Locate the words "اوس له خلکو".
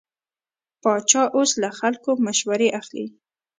1.35-2.11